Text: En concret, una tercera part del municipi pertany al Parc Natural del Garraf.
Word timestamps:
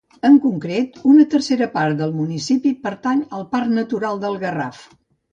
En 0.27 0.37
concret, 0.43 0.95
una 1.09 1.25
tercera 1.33 1.67
part 1.75 1.99
del 1.99 2.13
municipi 2.21 2.71
pertany 2.87 3.21
al 3.41 3.45
Parc 3.51 3.69
Natural 3.75 4.23
del 4.25 4.39
Garraf. 4.45 4.81